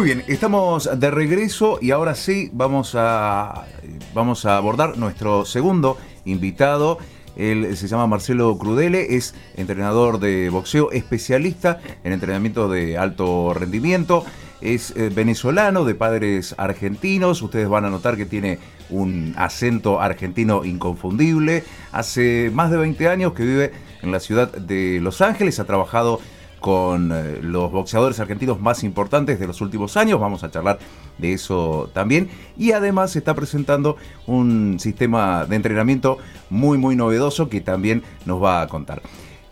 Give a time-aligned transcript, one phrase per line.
[0.00, 3.66] Muy bien, estamos de regreso y ahora sí vamos a,
[4.14, 6.96] vamos a abordar nuestro segundo invitado.
[7.36, 14.24] Él se llama Marcelo Crudele, es entrenador de boxeo, especialista en entrenamiento de alto rendimiento.
[14.62, 17.42] Es eh, venezolano de padres argentinos.
[17.42, 18.58] Ustedes van a notar que tiene
[18.88, 21.62] un acento argentino inconfundible.
[21.92, 25.60] Hace más de 20 años que vive en la ciudad de Los Ángeles.
[25.60, 26.20] Ha trabajado
[26.60, 30.20] con eh, los boxeadores argentinos más importantes de los últimos años.
[30.20, 30.78] Vamos a charlar
[31.18, 32.28] de eso también.
[32.56, 33.96] Y además se está presentando
[34.26, 36.18] un sistema de entrenamiento
[36.50, 39.02] muy, muy novedoso que también nos va a contar.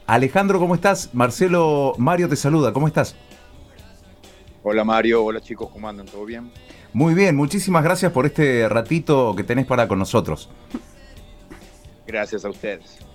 [0.06, 1.10] Alejandro, ¿cómo estás?
[1.12, 3.16] Marcelo Mario te saluda, ¿cómo estás?
[4.62, 6.06] Hola Mario, hola chicos, ¿cómo andan?
[6.06, 6.50] ¿Todo bien?
[6.92, 10.48] Muy bien, muchísimas gracias por este ratito que tenés para con nosotros.
[12.06, 13.07] Gracias a ustedes.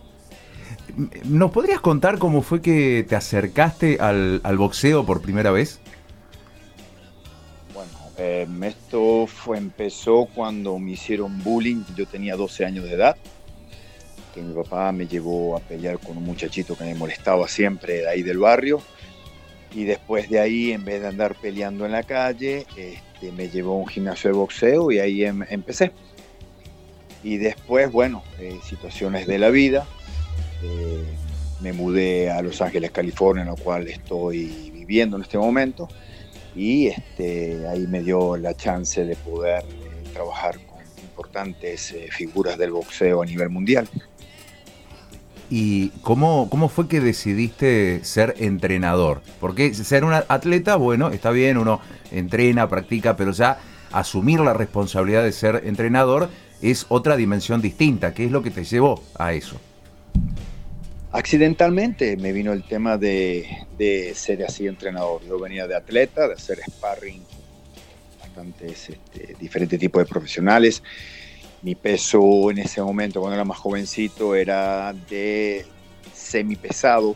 [1.24, 5.80] ¿Nos podrías contar cómo fue que te acercaste al, boxeo por primera vez?
[7.74, 13.18] Bueno, eh, esto fue, empezó cuando me hicieron bullying, yo tenía 12 años de edad,
[14.34, 18.10] que mi papá me llevó a pelear con un muchachito que me molestaba siempre de
[18.10, 18.82] ahí del barrio,
[19.74, 23.74] y después de ahí, en vez de andar peleando en la calle, este, me llevó
[23.74, 25.92] a un gimnasio de boxeo y ahí em, empecé.
[27.24, 29.88] Y después, bueno, eh, situaciones de la vida,
[30.64, 31.04] eh,
[31.62, 35.88] me mudé a Los Ángeles, California, en lo cual estoy viviendo en este momento.
[36.56, 42.58] Y este, ahí me dio la chance de poder eh, trabajar con importantes eh, figuras
[42.58, 43.88] del boxeo a nivel mundial.
[45.50, 49.22] ¿Y cómo, cómo fue que decidiste ser entrenador?
[49.40, 51.80] Porque ser un atleta, bueno, está bien, uno
[52.12, 53.60] entrena, practica, pero ya
[53.92, 56.30] asumir la responsabilidad de ser entrenador
[56.62, 58.14] es otra dimensión distinta.
[58.14, 59.58] ¿Qué es lo que te llevó a eso?
[61.14, 63.46] Accidentalmente me vino el tema de,
[64.16, 65.22] ser así entrenador.
[65.24, 67.22] Yo venía de atleta, de hacer sparring,
[68.20, 70.82] bastantes este, diferentes tipos de profesionales.
[71.62, 75.68] Mi peso en ese momento, cuando era más jovencito, era de
[76.16, 77.16] semipesado,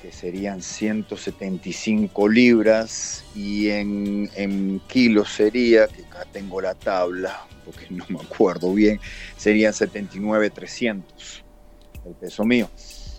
[0.00, 7.86] que serían 175 libras, y en, en kilos sería, que acá tengo la tabla, porque
[7.90, 9.00] no me acuerdo bien,
[9.36, 11.44] serían 79, 300
[12.06, 12.70] el peso mío.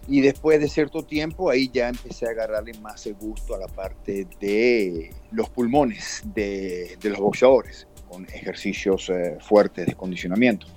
[0.07, 3.67] Y después de cierto tiempo, ahí ya empecé a agarrarle más el gusto a la
[3.67, 10.67] parte de los pulmones de, los boxeadores, con ejercicios eh, fuertes de condicionamiento.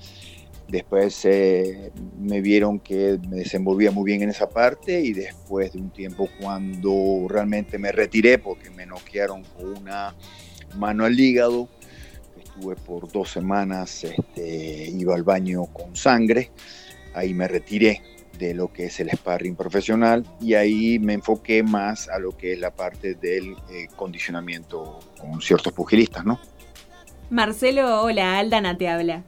[0.69, 5.79] Después eh, me vieron que me desenvolvía muy bien en esa parte y después de
[5.79, 10.15] un tiempo cuando realmente me retiré porque me noquearon con una
[10.77, 11.69] mano al hígado,
[12.43, 16.51] estuve por dos semanas, este, iba al baño con sangre,
[17.15, 18.01] ahí me retiré
[18.39, 22.53] de lo que es el sparring profesional y ahí me enfoqué más a lo que
[22.53, 26.39] es la parte del eh, condicionamiento con ciertos pugilistas, ¿no?
[27.31, 29.23] Marcelo, hola, Aldana te habla.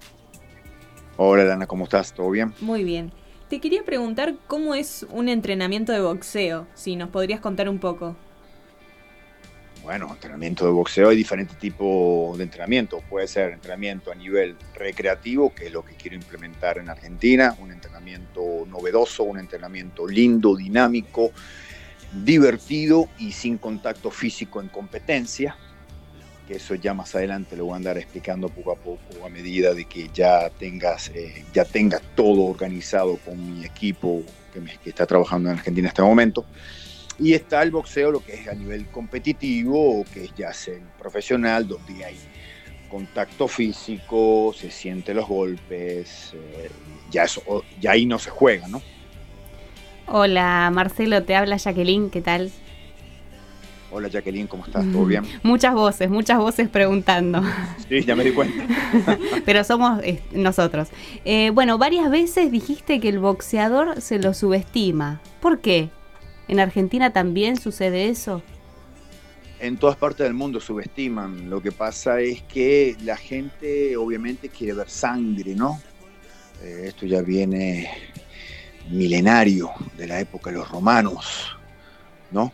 [1.17, 2.13] Hola, Aldana, ¿cómo estás?
[2.13, 2.53] ¿Todo bien?
[2.61, 3.13] Muy bien.
[3.49, 8.17] Te quería preguntar cómo es un entrenamiento de boxeo, si nos podrías contar un poco.
[9.87, 13.05] Bueno, entrenamiento de boxeo hay diferentes tipos de entrenamiento.
[13.09, 17.71] Puede ser entrenamiento a nivel recreativo, que es lo que quiero implementar en Argentina, un
[17.71, 21.31] entrenamiento novedoso, un entrenamiento lindo, dinámico,
[22.25, 25.57] divertido y sin contacto físico en competencia,
[26.49, 29.73] que eso ya más adelante lo voy a andar explicando poco a poco a medida
[29.73, 35.07] de que ya tengas, eh, ya tenga todo organizado con mi equipo que, que está
[35.07, 36.45] trabajando en Argentina en este momento.
[37.19, 41.67] Y está el boxeo, lo que es a nivel competitivo, que es ya ser profesional,
[41.67, 42.17] donde hay
[42.91, 46.71] contacto físico, se sienten los golpes, eh,
[47.11, 48.81] ya, eso, ya ahí no se juega, ¿no?
[50.09, 52.53] Hola Marcelo, te habla Jacqueline, ¿qué tal?
[53.91, 54.85] Hola Jacqueline, ¿cómo estás?
[54.93, 55.25] ¿Todo bien?
[55.43, 57.43] Muchas voces, muchas voces preguntando.
[57.89, 58.67] Sí, ya me di cuenta.
[59.45, 60.89] Pero somos eh, nosotros.
[61.25, 65.21] Eh, bueno, varias veces dijiste que el boxeador se lo subestima.
[65.41, 65.89] ¿Por qué?
[66.49, 68.43] ¿En Argentina también sucede eso?
[69.59, 71.51] En todas partes del mundo subestiman.
[71.51, 75.81] Lo que pasa es que la gente obviamente quiere ver sangre, ¿no?
[76.63, 77.91] Eh, esto ya viene
[78.91, 81.57] milenario de la época de los romanos,
[82.31, 82.53] ¿no?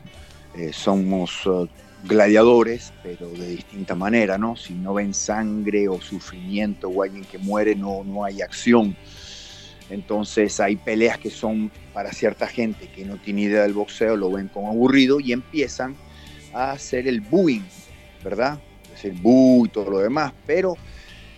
[0.57, 1.69] Eh, somos uh,
[2.05, 4.57] gladiadores, pero de distinta manera, ¿no?
[4.57, 8.97] Si no ven sangre o sufrimiento o alguien que muere, no, no hay acción.
[9.93, 14.31] Entonces hay peleas que son para cierta gente que no tiene idea del boxeo, lo
[14.31, 15.97] ven como aburrido y empiezan
[16.55, 17.65] a hacer el booing,
[18.25, 18.59] ¿verdad?
[18.95, 20.79] Es el boo y todo lo demás, pero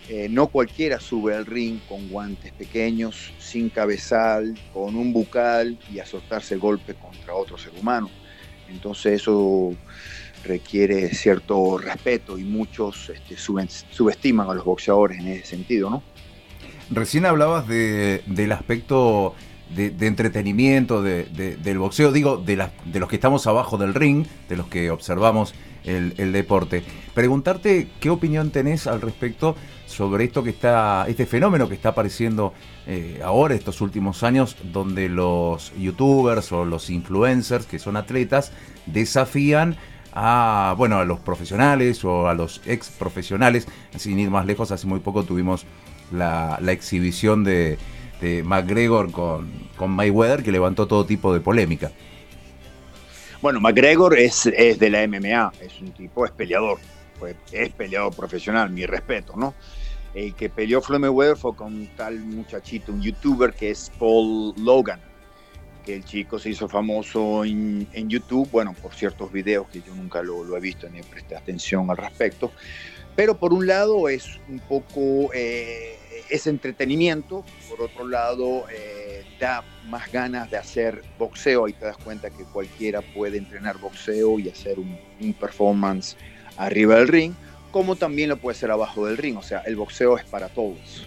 [0.09, 5.99] eh, no cualquiera sube al ring con guantes pequeños, sin cabezal, con un bucal y
[5.99, 8.09] a soltarse golpe contra otro ser humano.
[8.69, 9.75] Entonces eso
[10.45, 16.14] requiere cierto respeto y muchos este, subestiman a los boxeadores en ese sentido, ¿no?
[16.91, 19.35] Recién hablabas del aspecto
[19.75, 24.67] de, entretenimiento del boxeo, digo, de, de los que estamos abajo del ring, de los
[24.69, 25.55] que observamos
[25.85, 26.83] el, deporte.
[27.15, 32.53] Preguntarte qué opinión tenés al respecto sobre esto que está, este fenómeno que está apareciendo
[32.87, 38.53] eh, ahora, estos últimos años, donde los youtubers o los influencers, que son atletas,
[38.87, 39.77] desafían
[40.13, 43.67] a, bueno, a los profesionales o a los ex profesionales.
[43.97, 45.67] Sin ir más lejos, hace muy poco tuvimos
[46.13, 47.79] la, exhibición de,
[48.21, 51.93] de McGregor con, con Mayweather que levantó todo tipo de polémica.
[53.45, 56.79] Bueno, McGregor es, de la MMA, es un tipo, es peleador,
[57.53, 59.53] es peleador profesional, mi respeto, ¿no?
[60.15, 64.55] El que peleó Floyd Mayweather fue con un tal muchachito, un youtuber que es Paul
[64.57, 64.99] Logan,
[65.85, 69.95] que el chico se hizo famoso en, en YouTube, bueno, por ciertos videos que yo
[69.95, 72.53] nunca lo, he visto ni presté atención al respecto,
[73.15, 75.97] pero por un lado es un poco, eh,
[76.31, 81.97] es entretenimiento, por otro lado eh, da más ganas de hacer boxeo, y te das
[81.99, 84.99] cuenta que cualquiera puede entrenar boxeo y hacer un,
[85.35, 86.17] performance
[86.57, 87.35] arriba del ring,
[87.71, 91.07] como también lo puede hacer abajo del ring, o sea, el boxeo es para todos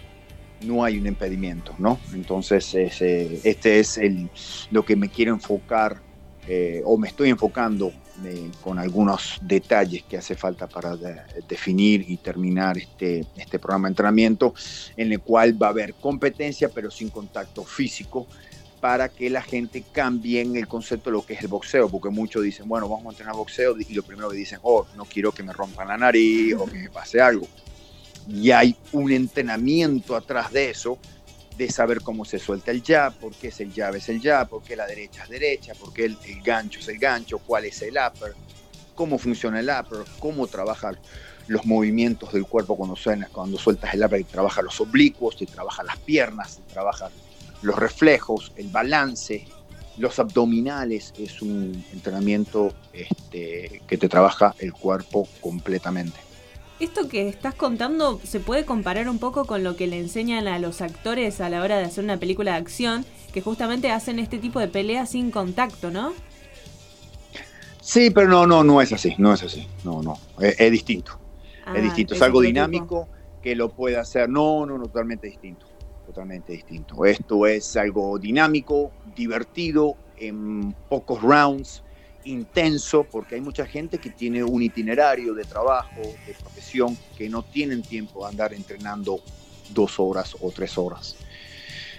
[0.62, 1.98] no hay un impedimento, ¿no?
[2.12, 4.00] Entonces, este es
[4.70, 6.00] lo que me quiero enfocar
[6.50, 7.92] eh, o me estoy enfocando
[8.24, 10.96] eh, con algunos detalles que hace falta para
[11.46, 14.54] definir y terminar este, este programa de entrenamiento,
[14.96, 18.26] en el cual va a haber competencia, pero sin contacto físico,
[18.80, 22.08] para que la gente cambie en el concepto de lo que es el boxeo, porque
[22.08, 25.32] muchos dicen, bueno, vamos a entrenar boxeo, y lo primero que dicen, oh, no quiero
[25.32, 27.46] que me rompan la nariz o que me pase algo.
[28.28, 30.98] Y hay un entrenamiento atrás de eso
[31.56, 34.48] de saber cómo se suelta el jab, por qué es el jab es el jab,
[34.48, 37.82] por qué la derecha es derecha, por qué el, gancho es el gancho, cuál es
[37.82, 38.34] el upper,
[38.94, 40.96] cómo funciona el upper, cómo trabajan
[41.48, 45.46] los movimientos del cuerpo cuando, suena, cuando sueltas el upper, y trabaja los oblicuos, y
[45.46, 47.10] trabaja las piernas, y trabaja
[47.62, 49.44] los reflejos, el balance,
[49.96, 56.27] los abdominales, es un entrenamiento este, que te trabaja el cuerpo completamente.
[56.80, 60.60] Esto que estás contando se puede comparar un poco con lo que le enseñan a
[60.60, 64.38] los actores a la hora de hacer una película de acción, que justamente hacen este
[64.38, 66.12] tipo de peleas sin contacto, ¿no?
[67.80, 71.62] Sí, pero no, no, no es así, no es así, no, no, es, distinto, es
[71.66, 73.08] ah, distinto, es, algo dinámico
[73.42, 75.66] que lo puede hacer, no, no, no, totalmente distinto,
[76.06, 77.04] totalmente distinto.
[77.06, 81.82] Esto es algo dinámico, divertido, en pocos rounds,
[82.28, 87.42] intenso, porque hay mucha gente que tiene un itinerario de trabajo, de profesión, que no
[87.42, 89.20] tienen tiempo de andar entrenando
[89.70, 91.16] dos horas o tres horas.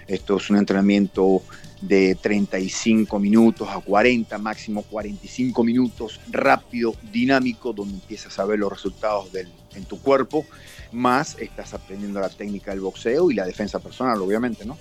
[0.06, 1.42] Esto es un entrenamiento
[1.80, 8.70] de 35 minutos a 40, máximo 45 minutos, rápido, dinámico, donde empiezas a ver los
[8.70, 9.28] resultados
[9.74, 10.44] en tu cuerpo,
[10.92, 14.76] más estás aprendiendo la técnica del boxeo y la defensa personal, obviamente, ¿no?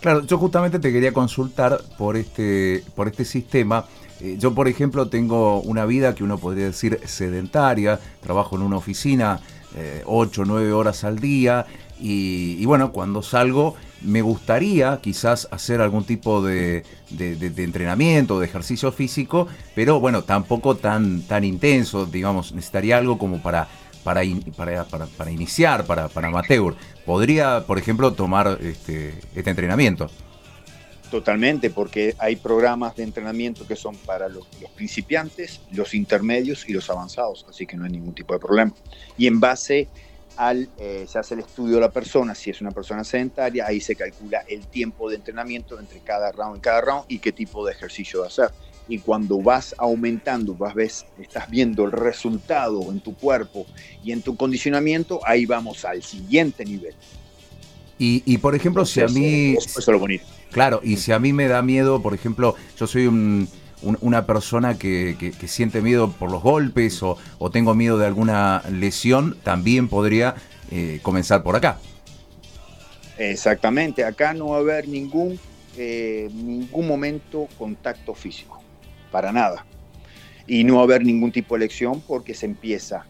[0.00, 3.86] Claro, yo justamente te quería consultar por este, por este sistema
[4.20, 8.76] eh, yo, por ejemplo, tengo una vida que uno podría decir sedentaria, trabajo en una
[8.76, 9.40] oficina
[10.04, 11.66] 8 o 9 horas al día
[12.00, 16.84] y, bueno, cuando salgo me gustaría quizás hacer algún tipo de,
[17.18, 23.66] entrenamiento, de ejercicio físico, pero bueno, tampoco tan, tan intenso, digamos, necesitaría algo como para,
[24.02, 24.22] para,
[25.16, 26.74] para, iniciar, para, para amateur.
[27.06, 30.10] Podría, por ejemplo, tomar este, este entrenamiento.
[31.14, 36.90] Totalmente, porque hay programas de entrenamiento que son para los, principiantes, los intermedios y los
[36.90, 38.74] avanzados, así que no hay ningún tipo de problema.
[39.16, 39.86] Y en base
[40.36, 43.80] al, eh, se hace el estudio de la persona, si es una persona sedentaria, ahí
[43.80, 47.64] se calcula el tiempo de entrenamiento entre cada round y cada round y qué tipo
[47.64, 48.50] de ejercicio de hacer.
[48.88, 53.66] Y cuando vas aumentando, vas ves, estás viendo el resultado en tu cuerpo
[54.02, 56.96] y en tu condicionamiento, ahí vamos al siguiente nivel.
[57.98, 59.54] Y, por ejemplo, si a mí...
[59.54, 60.24] Eso, es lo bonito.
[60.50, 63.06] Claro, y si a mí me da miedo, por ejemplo, yo soy
[63.82, 67.18] una persona que, siente miedo por los golpes o,
[67.52, 70.34] tengo miedo de alguna lesión, también podría
[70.70, 71.78] eh, comenzar por acá.
[73.18, 75.38] Exactamente, acá no va a haber ningún,
[75.76, 78.60] eh, ningún momento contacto físico,
[79.12, 79.64] para nada.
[80.46, 83.06] Y no va a haber ningún tipo de lección porque se empieza,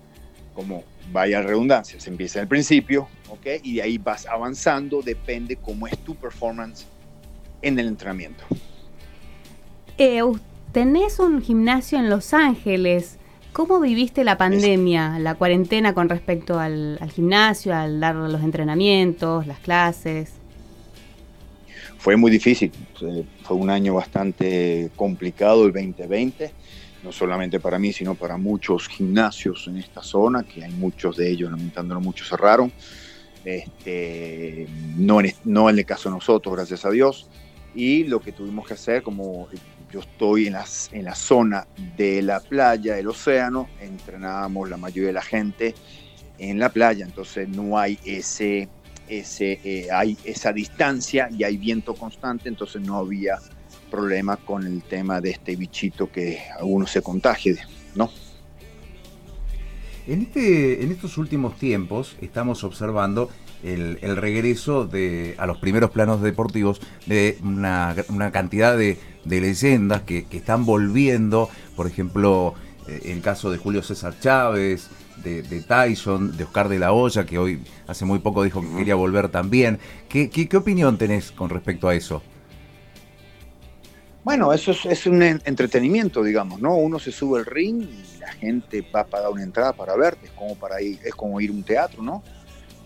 [0.54, 3.61] como vaya redundancia, se empieza al principio, ¿ok?
[3.62, 6.87] Y de ahí vas avanzando, depende cómo es tu performance
[7.62, 8.44] en el entrenamiento.
[9.99, 10.23] Eh,
[10.73, 13.18] tenés un gimnasio en Los Ángeles.
[13.52, 19.58] ¿Cómo viviste la pandemia, la cuarentena con respecto al, gimnasio, al dar los entrenamientos, las
[19.61, 20.32] clases?
[22.04, 22.70] fue muy difícil,
[23.44, 26.50] fue un año bastante complicado el 2020,
[27.04, 31.30] no solamente para mí, sino para muchos gimnasios en esta zona, que hay muchos de
[31.30, 32.73] ellos, lamentándolo muchos cerraron.
[33.44, 37.28] Este, no, en, no en el caso de nosotros, gracias a Dios.
[37.75, 39.49] Y lo que tuvimos que hacer, como
[39.92, 45.08] yo estoy en, las, en la zona de la playa, del océano, entrenábamos la mayoría
[45.08, 45.75] de la gente
[46.38, 48.68] en la playa, entonces no hay ese,
[49.08, 53.38] ese eh, hay esa distancia y hay viento constante, entonces no había
[53.94, 57.58] problema con el tema de este bichito que a uno se contagie,
[57.94, 58.10] ¿no?
[60.06, 63.30] En, este, en estos últimos tiempos estamos observando
[63.62, 67.94] el, regreso de, a los primeros planos deportivos de una,
[68.32, 72.54] cantidad de, leyendas que, están volviendo, por ejemplo,
[72.88, 74.90] eh, el caso de Julio César Chávez,
[75.22, 78.96] de, Tyson, de Oscar de la Hoya, que hoy hace muy poco dijo que quería
[78.96, 79.78] volver también.
[80.08, 82.22] ¿Qué, qué, opinión tenés con respecto a eso?
[84.25, 86.76] Bueno, eso es, un entretenimiento, digamos, ¿no?
[86.76, 90.28] Uno se sube al ring y la gente va a pagar una entrada para verte,
[90.28, 92.23] es como para ir, es como ir a un teatro, ¿no?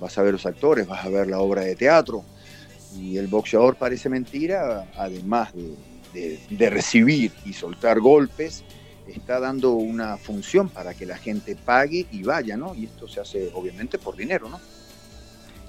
[0.01, 2.25] Vas a ver los actores, vas a ver la obra de teatro.
[2.97, 5.53] Y el boxeador parece mentira, además
[6.13, 8.65] de, de recibir y soltar golpes,
[9.07, 12.75] está dando una función para que la gente pague y vaya, ¿no?
[12.75, 14.59] Y esto se hace obviamente por dinero, ¿no?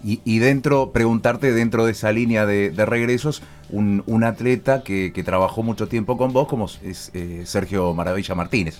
[0.03, 6.17] Y, dentro, preguntarte dentro de esa línea de, regresos, un, atleta que, trabajó mucho tiempo
[6.17, 8.79] con vos, como es eh, Sergio Maravilla Martínez.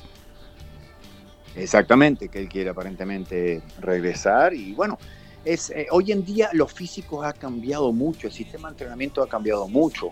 [1.56, 4.98] Exactamente, que él quiere aparentemente regresar y bueno,
[5.46, 9.28] es, eh, hoy en día los físicos ha cambiado mucho, el sistema de entrenamiento ha
[9.28, 10.12] cambiado mucho.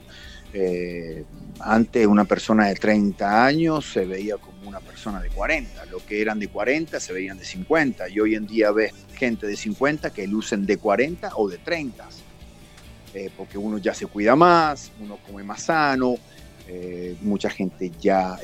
[0.59, 1.23] Eh,
[1.59, 6.19] antes una persona de 30 años se veía como una persona de 40, lo que
[6.19, 10.09] eran de 40 se veían de 50 y hoy en día ves gente de 50
[10.09, 12.09] que lucen de 40 o de 30,
[13.13, 16.15] eh, porque uno ya se cuida más, uno come más sano,
[16.67, 18.39] eh, mucha gente ya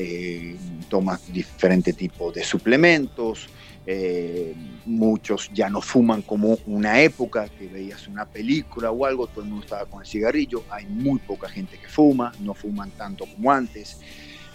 [0.90, 3.50] toma diferentes tipos de suplementos,
[3.86, 9.44] eh, muchos ya no fuman como una época que veías una película o algo, todo
[9.44, 13.26] el mundo estaba con el cigarrillo, hay muy poca gente que fuma, no fuman tanto
[13.26, 14.00] como antes,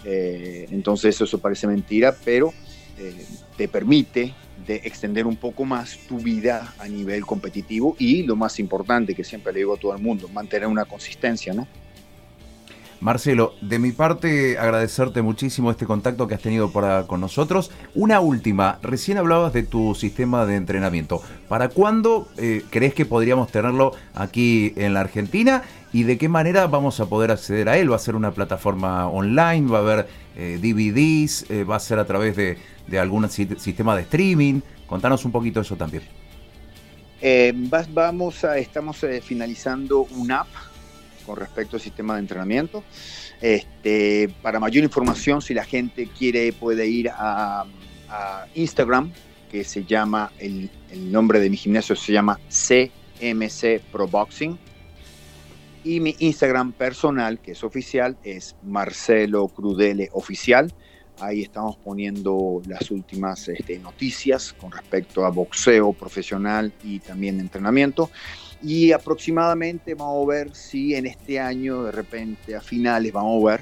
[0.03, 2.53] eh, entonces eso parece mentira, pero
[2.97, 4.33] eh, te permite
[4.65, 9.23] de extender un poco más tu vida a nivel competitivo y lo más importante que
[9.23, 11.67] siempre le digo a todo el mundo, mantener una consistencia, ¿no?
[13.01, 16.71] Marcelo, de mi parte agradecerte muchísimo este contacto que has tenido
[17.07, 17.71] con nosotros.
[17.95, 21.21] Una última, recién hablabas de tu sistema de entrenamiento.
[21.47, 25.63] ¿Para cuándo eh, crees que podríamos tenerlo aquí en la Argentina?
[25.93, 27.89] ¿Y de qué manera vamos a poder acceder a él?
[27.89, 29.71] ¿Va a ser una plataforma online?
[29.71, 31.49] ¿Va a haber eh, DVDs?
[31.49, 32.57] Eh, ¿Va a ser a través de,
[32.99, 34.59] algún sistema de streaming?
[34.87, 36.03] Contanos un poquito eso también.
[37.93, 40.47] vamos a, estamos finalizando un app
[41.29, 42.83] con respecto al sistema de entrenamiento.
[43.39, 47.65] Este, para mayor información, si la gente quiere, puede ir a,
[48.55, 49.13] Instagram,
[49.51, 50.71] que se llama, el,
[51.11, 54.57] nombre de mi gimnasio se llama CMC Pro Boxing.
[55.83, 60.73] Y mi Instagram personal, que es oficial, es Marcelo Crudele Oficial.
[61.19, 68.09] Ahí estamos poniendo las últimas este, noticias con respecto a boxeo profesional y también entrenamiento
[68.61, 73.51] y aproximadamente vamos a ver si en este año, de repente a finales, vamos a
[73.51, 73.61] ver,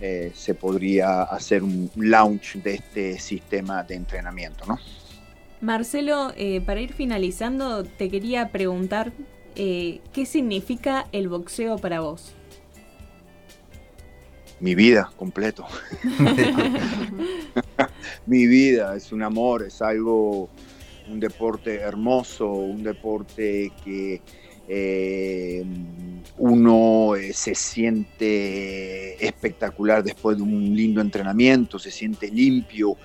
[0.00, 4.78] eh, se podría hacer un launch de este sistema de entrenamiento, ¿no?
[5.60, 9.12] Marcelo, eh, para ir finalizando, te quería preguntar,
[9.54, 12.34] eh, ¿qué significa el boxeo para vos?
[14.58, 15.66] Mi vida, completo.
[18.26, 20.48] Mi vida, es un amor, es algo
[21.08, 24.20] un deporte hermoso, un deporte que
[24.68, 25.64] eh,
[26.38, 32.96] uno eh, se siente espectacular después de un lindo entrenamiento, se siente limpio,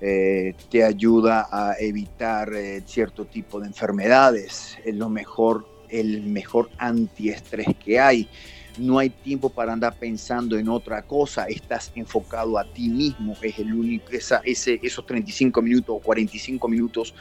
[0.00, 2.50] eh, te ayuda a evitar
[2.86, 8.28] cierto tipo de enfermedades, es lo mejor, el mejor antiestrés que hay.
[8.78, 13.58] No hay tiempo para andar pensando en otra cosa, estás enfocado a ti mismo, es
[13.58, 17.14] el único, esa, ese, esos 35 minutos o 45 minutos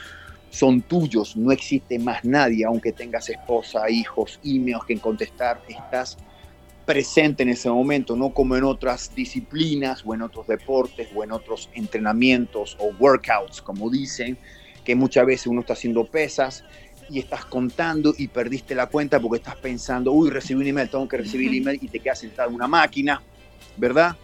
[0.50, 6.18] son tuyos, no existe más nadie, aunque tengas esposa, hijos, emails que contestar, estás
[6.86, 11.32] presente en ese momento, no como en otras disciplinas o en otros deportes o en
[11.32, 14.38] otros entrenamientos o workouts, como dicen,
[14.84, 16.64] que muchas veces uno está haciendo pesas
[17.12, 21.08] y estás contando y perdiste la cuenta porque estás pensando, uy, recibí un email, tengo
[21.08, 23.22] que recibir un email y te quedas sentado en una máquina,
[23.78, 24.16] ¿verdad?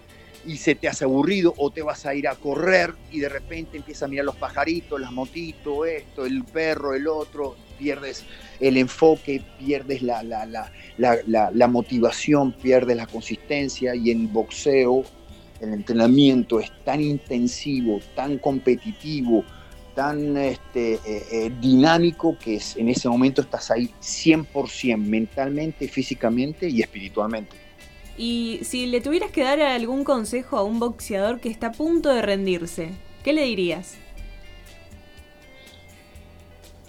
[0.48, 3.75] y se te hace aburrido o te vas a ir a correr y de repente
[3.75, 8.24] empiezas a mirar los pajaritos, las motitos, esto, el perro, el otro, pierdes
[8.62, 15.03] el enfoque, pierdes la, la, motivación, pierdes la consistencia y en boxeo
[15.60, 19.44] el entrenamiento es tan intensivo, tan competitivo,
[19.98, 26.70] tan este, eh, eh, dinámico que es, en ese momento estás ahí 100% mentalmente, físicamente
[26.70, 27.56] y espiritualmente.
[28.16, 32.13] Y si le tuvieras que dar algún consejo a un boxeador que está a punto
[32.13, 32.92] de rendirse,
[33.24, 33.96] ¿qué le dirías?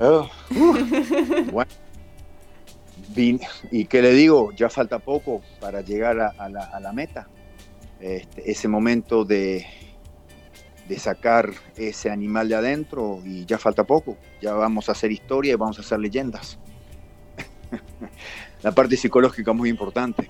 [0.00, 0.28] Oh,
[1.50, 1.70] bueno,
[3.70, 7.26] y qué le digo, ya falta poco para llegar a, la, meta.
[8.00, 9.66] Este, ese momento de,
[10.88, 14.16] de sacar ese animal de adentro y ya falta poco.
[14.40, 16.59] Ya vamos a hacer historia y vamos a hacer leyendas.
[18.62, 20.28] la parte psicológica muy importante.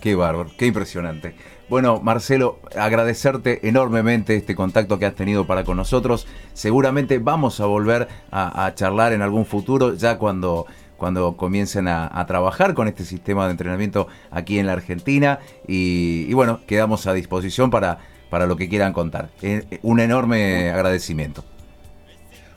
[0.00, 1.34] Qué bárbaro, qué impresionante.
[1.68, 6.26] Bueno, Marcelo, agradecerte enormemente este contacto que has tenido para con nosotros.
[6.52, 12.74] Seguramente vamos a volver a, charlar en algún futuro, ya cuando, cuando comiencen a, trabajar
[12.74, 15.38] con este sistema de entrenamiento aquí en la Argentina.
[15.68, 18.00] Y, y bueno, quedamos a disposición para,
[18.32, 19.28] para lo que quieran contar.
[19.42, 21.44] Eh, eh, un enorme agradecimiento.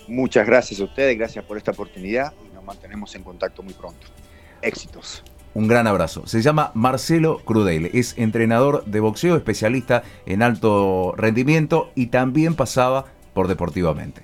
[0.08, 4.08] Muchas gracias a ustedes, gracias por esta oportunidad y nos mantenemos en contacto muy pronto.
[4.62, 5.22] Éxitos.
[5.54, 6.28] Un gran abrazo.
[6.28, 13.08] Se llama Marcelo Crudel, es entrenador de boxeo, especialista en alto rendimiento y también pasaba
[13.34, 14.24] por Deportivamente.